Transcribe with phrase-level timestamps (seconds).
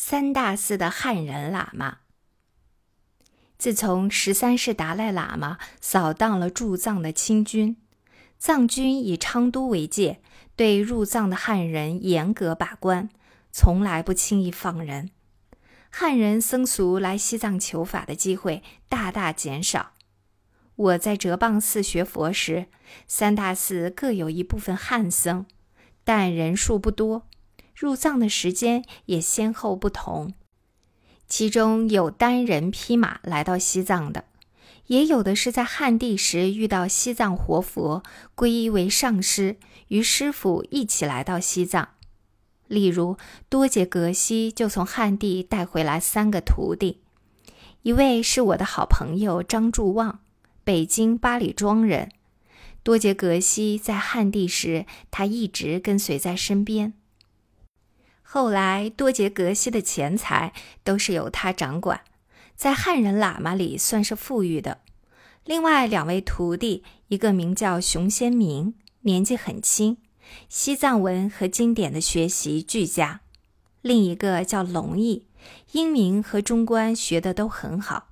[0.00, 1.98] 三大寺的汉人喇嘛。
[3.58, 7.76] 自从十三世达赖喇嘛扫荡了驻藏的清军，
[8.38, 10.20] 藏军以昌都为界，
[10.54, 13.10] 对入藏的汉人严格把关，
[13.50, 15.10] 从来不轻易放人。
[15.90, 19.94] 汉人僧俗来西藏求法的机会大大减少。
[20.76, 22.68] 我在哲蚌寺学佛时，
[23.08, 25.44] 三大寺各有一部分汉僧，
[26.04, 27.26] 但人数不多。
[27.78, 30.32] 入藏的时间也先后不同，
[31.28, 34.24] 其中有单人匹马来到西藏的，
[34.88, 38.02] 也有的是在汉地时遇到西藏活佛，
[38.34, 41.90] 皈依为上师，与师傅一起来到西藏。
[42.66, 43.16] 例如
[43.48, 47.00] 多杰格西就从汉地带回来三个徒弟，
[47.82, 50.18] 一位是我的好朋友张柱旺，
[50.64, 52.10] 北京八里庄人。
[52.82, 56.94] 多杰格西在汉地时，他一直跟随在身边。
[58.30, 60.52] 后来，多杰格西的钱财
[60.84, 62.02] 都是由他掌管，
[62.54, 64.82] 在汉人喇嘛里算是富裕的。
[65.46, 69.96] 另外两位徒弟，一个名叫熊先明，年纪很轻，
[70.50, 73.20] 西藏文和经典的学习俱佳；
[73.80, 75.24] 另一个叫龙毅，
[75.72, 78.08] 英明和中观学的都很好。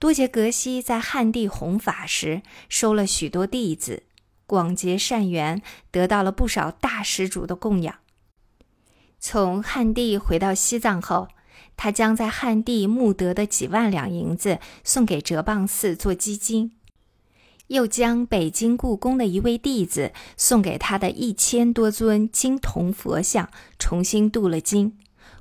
[0.00, 4.02] 多杰格西在汉地弘法时，收了许多弟子，
[4.44, 8.00] 广结善缘，得到了不少大施主的供养。
[9.26, 11.28] 从汉地回到西藏后，
[11.78, 16.72] 他将在汉地募得的几万两银子送给哲蚌寺做基金，
[17.68, 24.98] 又将北京故宫的一位弟子送给他的一千多尊金铜佛像重新镀了金，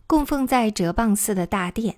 [0.08, 1.98] 供奉在哲蚌寺的大殿。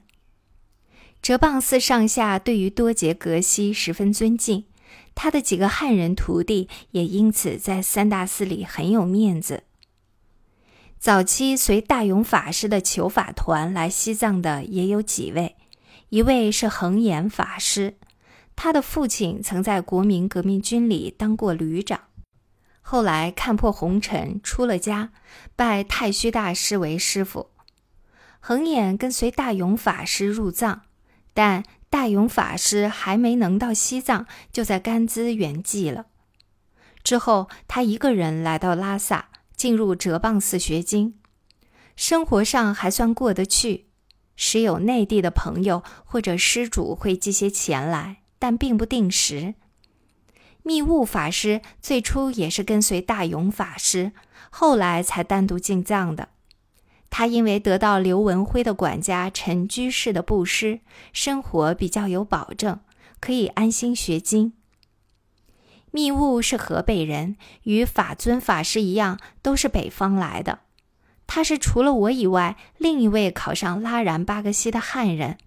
[1.22, 4.66] 哲蚌寺上下对于多杰格西十分尊敬，
[5.14, 9.62] 他的几个汉人徒弟也因此在三大寺里很有面子。
[11.06, 15.56] 早期随大勇法师的求法团来西藏的也有几位，
[16.10, 17.98] 一位是恒言法师，
[18.56, 22.00] 他的父亲曾在国民革命军里当过旅长，
[22.82, 25.12] 后来看破红尘出了家，
[25.56, 27.52] 拜太虚大师为师傅。
[28.40, 30.82] 恒眼跟随大勇法师入藏，
[31.36, 36.08] 但大勇法师还没能到西藏，就在甘孜圆寂了。
[37.04, 39.30] 之后，他一个人来到拉萨。
[39.56, 41.16] 进入哲蚌寺学经，
[41.96, 43.86] 生活上还算过得去，
[44.36, 49.56] 时有内地的朋友或者施主会寄些钱来，但并不定时。
[50.64, 54.12] 密悟法师最初也是跟随大勇法师，
[54.50, 56.30] 后来才单独进藏的。
[57.10, 60.82] 他因为得到刘文辉的管家陈居士的布施，
[61.14, 62.80] 生活比较有保证，
[63.22, 64.54] 可以安心学经。
[65.96, 70.60] 密悟是河北人，与法尊法师一样，都是北方来的。
[71.26, 75.38] 他是除了我以外另一位考上拉然巴格西的汉人。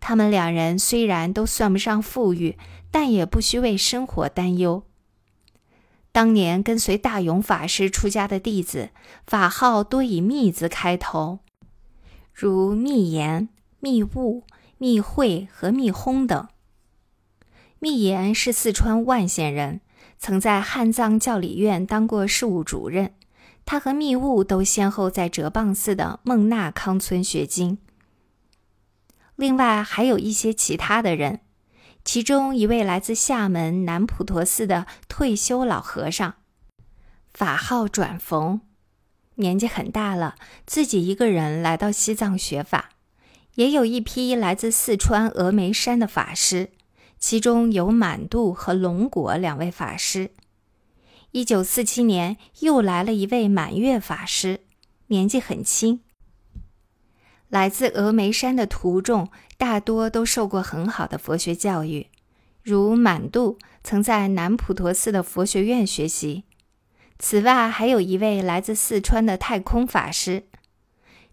[0.00, 2.58] 他们两人虽然都算不上富裕，
[2.90, 4.82] 但也不需为生活担忧。
[6.12, 8.90] 当年跟随大勇法师出家的弟子，
[9.26, 11.38] 法号多以“密”字开头，
[12.34, 13.48] 如密言、
[13.80, 14.44] 密悟、
[14.76, 16.48] 密会和密轰等。
[17.84, 19.82] 密言是四川万县人，
[20.18, 23.12] 曾在汉藏教理院当过事务主任。
[23.66, 27.76] 他和密悟都先后在哲蚌寺的孟纳康村学经。
[29.36, 31.40] 另外还有一些其他的人，
[32.02, 36.36] 其中一位来自厦门南普陀寺的退休老和尚，
[37.34, 38.62] 法号转逢，
[39.34, 42.92] 年纪很大了，自己一个人来到西藏学法。
[43.56, 46.70] 也有一批来自四川峨眉山的法师。
[47.26, 50.32] 其中有满度和龙果两位法师。
[51.30, 54.60] 一九四七年，又来了一位满月法师，
[55.06, 56.00] 年纪很轻。
[57.48, 62.08] 来自峨眉山的徒众大多都受过很好的佛学教育，
[62.62, 66.44] 如满度曾在南普陀寺的佛学院学习。
[67.18, 70.42] 此外，还有一位来自四川的太空法师。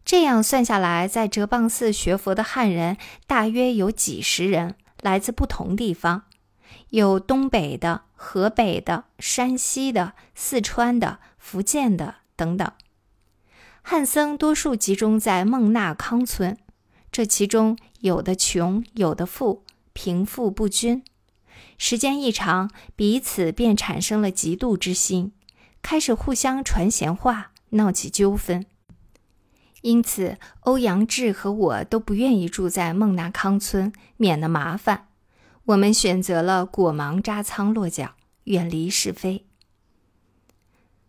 [0.05, 2.95] 这样算下来，在哲蚌寺学佛的汉人
[3.27, 4.75] 大约有几十人。
[5.01, 6.23] 来自不同地方，
[6.89, 12.71] 有东北的、河北的、山西的、四川的、福建的等等。
[13.81, 16.57] 汉僧多数集中在孟纳康村，
[17.11, 19.63] 这其中有的穷，有的富，
[19.93, 21.03] 贫富不均。
[21.77, 25.33] 时间一长，彼此便产生了嫉妒之心，
[25.81, 28.65] 开始互相传闲话，闹起纠纷。
[29.81, 35.07] 因此，欧阳志和我都不愿意住在孟纳康村，免得麻烦。
[35.65, 39.45] 我们选择了果芒扎仓落脚，远离是非。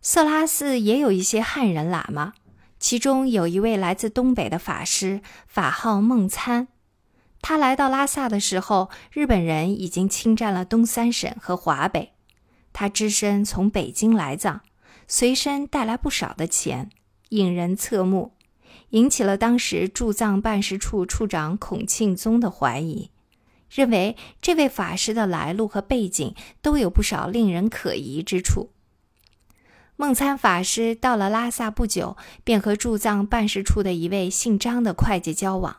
[0.01, 2.33] 色拉寺也有一些汉人喇嘛，
[2.79, 6.69] 其中有一位来自东北的法师，法号孟参。
[7.41, 12.13] 他来到拉萨的时候，日本人已经侵占了东三省和华北。
[12.73, 14.63] 他只身从北京来藏，
[15.07, 16.91] 随身带来不少的钱，
[17.31, 18.33] 引人侧目，
[18.93, 23.11] 引起了当时驻藏办事处处长孔庆宗的怀疑，
[23.71, 28.71] 认为这位法师的来路和背景都有不少令人可疑之处。
[29.97, 35.79] 梦参法师到了拉萨不久，便和驻藏办事处的一位姓张的会计交往。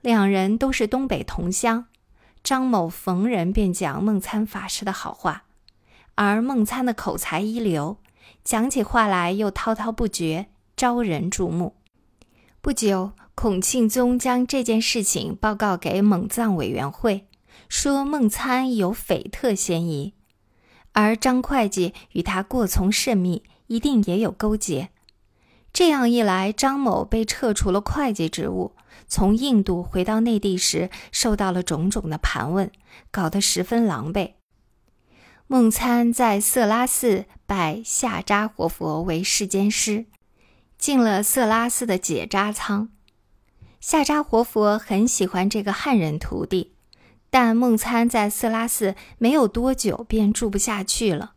[0.00, 1.86] 两人都是东北同乡，
[2.42, 5.44] 张某逢人便讲孟参法师的好话，
[6.14, 7.98] 而孟参的口才一流，
[8.42, 11.74] 讲起话来又滔滔不绝，招人注目。
[12.64, 17.26] 不久，孔庆宗将这件事情报告给蒙藏委员会，
[17.68, 20.14] 说孟参有匪特嫌疑，
[20.92, 24.88] 而张会计与他过从甚密，一定也有勾结。
[25.74, 28.72] 这样一来，张某被撤除了会计职务，
[29.06, 32.72] 从印度回到内地时，受到了种种的盘问，
[33.10, 34.32] 搞得十分狼狈。
[35.46, 40.06] 孟参在色拉寺拜夏扎活佛为世间师，
[40.84, 42.90] 进了色拉寺的解扎仓。
[43.80, 46.74] 夏扎活佛很喜欢这个汉人徒弟，
[47.30, 51.32] 但孟参在色拉寺没有多久便住不下去了，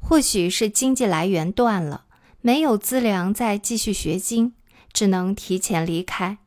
[0.00, 2.06] 或许是经济来源断了。
[2.40, 4.54] 没有资粮再继续学经，
[4.92, 6.38] 只能提前离开。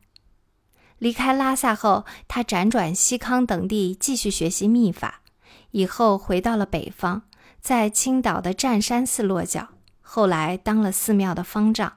[0.98, 5.22] 离开拉萨后，他辗转西康等地继续学习秘法，
[5.70, 7.22] 以后回到了北方，
[7.62, 9.68] 在青岛的湛山寺落脚，
[10.02, 11.94] 后来当了寺庙的方丈。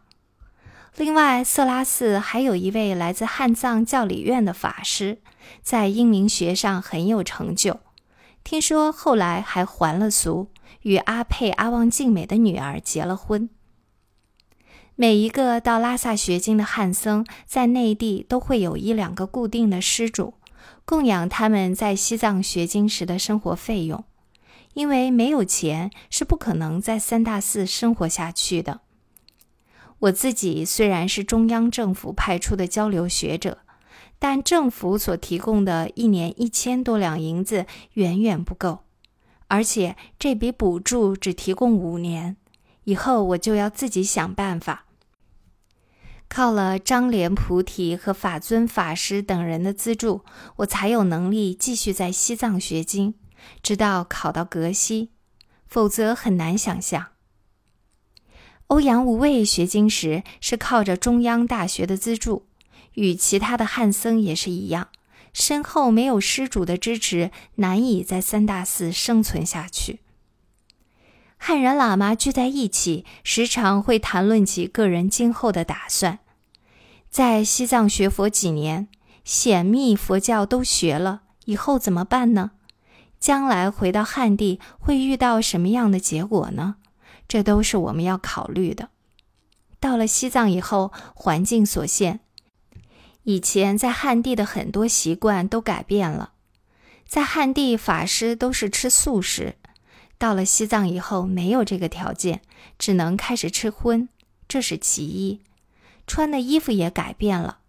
[0.98, 5.20] 另外，色拉寺还有一位来自汉藏教理院的法师，
[5.62, 7.80] 在英明学上很有成就，
[8.44, 10.48] 听说后来还还了俗，
[10.82, 13.48] 与阿佩阿旺静美的女儿结了婚。
[14.96, 20.34] 每一个到拉萨学经的汉僧，在内地都会有一两个固定的施主，
[20.84, 24.04] 供养他们在西藏学经时的生活费用。
[24.74, 28.82] 因为没有钱，是不可能在三大寺生活下去的。
[30.00, 33.60] 我自己虽然是中央政府派出的交流学者，
[34.20, 38.80] 但政府所提供的一年一千多两银子远远不够，
[39.48, 42.38] 而且这笔补助只提供五年，
[42.84, 44.86] 以后我就要自己想办法。
[46.30, 50.26] 靠了张莲菩提和法尊法师等人的资助，
[50.58, 53.16] 我才有能力继续在西藏学经，
[53.64, 55.12] 直到考到格西，
[55.68, 57.08] 否则很难想象。
[58.68, 62.46] 欧阳无畏学经时是靠着中央大学的资助，
[62.94, 64.90] 与其他的汉僧也是一样，
[65.32, 70.00] 身后没有施主的支持，难以在三大寺生存下去。
[71.38, 76.20] 汉人喇嘛聚在一起，时常会谈论起个人今后的打算。
[77.10, 78.90] 在西藏学佛几年，
[79.24, 82.52] 显密佛教都学了，以后怎么办呢？
[83.20, 86.76] 将来回到汉地会遇到什么样的结果呢？
[87.28, 88.90] 这都是我们要考虑的。
[89.80, 92.20] 到了西藏以后，环境所限，
[93.24, 96.32] 以前在汉地的很多习惯都改变了。
[97.08, 99.56] 在汉地，法师都是吃素食。
[100.18, 102.42] 到了西藏以后，没有这个条件，
[102.80, 104.10] 只能开始吃荤，
[104.48, 105.42] 这是其一。
[106.08, 107.60] 穿的衣服也改变了，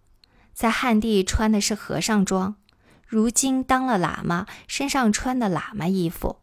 [0.55, 2.57] 在汉地穿的是和尚装，
[3.07, 6.39] 如今当了喇嘛，身上穿的喇嘛衣服。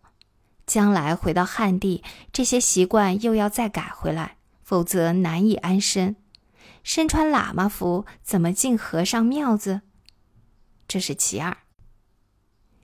[0.65, 2.03] 将来回到汉地，
[2.33, 6.15] 这些习惯又要再改回来，否则难以安身。
[6.83, 9.81] 身穿喇嘛服，怎么进和尚庙子？
[10.87, 11.57] 这是其二。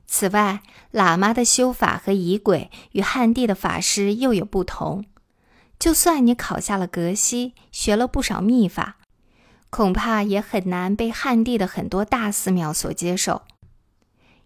[0.07, 0.61] 此外，
[0.91, 5.05] 喇嘛的修法和仪轨与汉地的法师又有不同。
[5.79, 8.97] 就算你考下了格西，学了不少秘法，
[9.69, 13.43] 恐怕也很难被汉地的很多大寺庙所接受。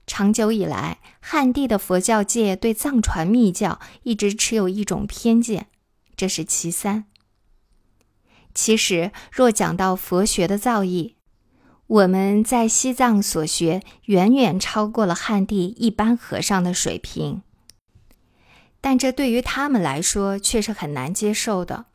[0.08, 5.68] 长久以来，汉地的佛教界对藏传密教一直持有一种偏见，
[6.16, 7.06] 这是其三。
[8.54, 11.16] 其实，若讲到佛学的造诣，
[11.88, 17.42] 我们在西藏所学远远超过了汉地一般和尚的水平，
[18.80, 21.86] 但这对于他们来说却是很难接受的。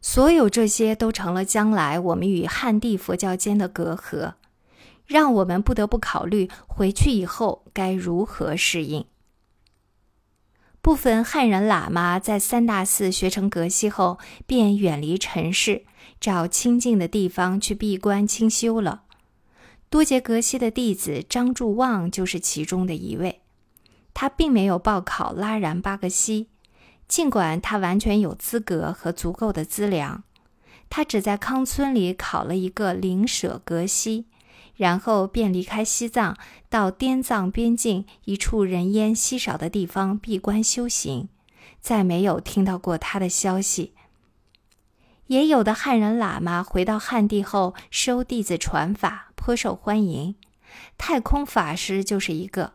[0.00, 4.34] 所有这些都成了将来我们与汉地佛教间的隔阂，
[5.06, 9.04] 让我们不得不考虑回去以后该如何适应。
[10.80, 15.84] 部分汉人喇嘛在三大寺学成格西后，便远离尘世，
[16.20, 19.04] 找清静的地方去闭关清修了。
[19.88, 23.40] 多杰格西的弟子张柱旺就是其中的一位。
[24.12, 26.48] 他并没有报考拉然巴格西，
[27.08, 30.22] 尽管他完全有资格和足够的资粮。
[30.90, 34.26] 他只在康村里考了一个灵舍格西，
[34.76, 36.36] 然后便离开西藏，
[36.68, 41.28] 到滇藏边境一处人烟稀少的地方闭关修行，
[41.80, 43.94] 再没有听到过他的消息。
[45.28, 50.34] 也有的汉人喇嘛回到汉地后收弟子传法，颇受欢迎。
[50.98, 52.74] 太空法师就是一个。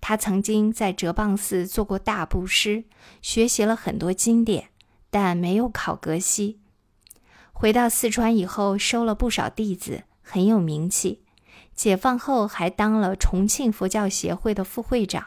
[0.00, 2.84] 他曾经在哲蚌寺做过大布施，
[3.22, 4.68] 学习了很多经典，
[5.08, 6.60] 但没有考格西。
[7.52, 11.20] 回到四川以后，收了不少弟子，很有名气。
[11.72, 15.26] 解放后还当了重庆佛教协会的副会长。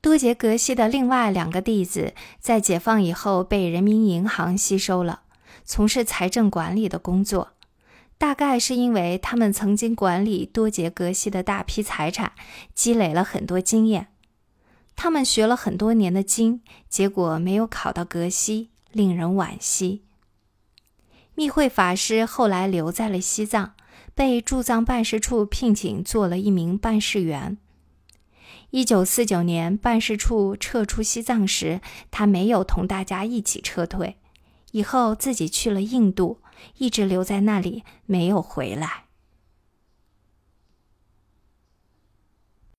[0.00, 5.22] 多杰格西的另外两个弟子在解放以后被人民银行吸收了，
[5.64, 7.54] 从事财政管理的工作。
[8.16, 12.32] 大概是因为他们曾经管理多杰格西的大批财产，
[12.74, 14.08] 积累了很多经验。
[14.96, 20.02] 他们学了很多年的经，结果没有考到格西，令人惋惜。
[21.38, 23.74] 密会法师后来留在了西藏，
[24.12, 27.58] 被驻藏办事处聘请做了一名办事员。
[28.70, 31.80] 一九四九年，办事处撤出西藏时，
[32.10, 34.16] 他没有同大家一起撤退，
[34.72, 36.40] 以后自己去了印度。
[36.78, 39.04] 一直留在那里，没有回来。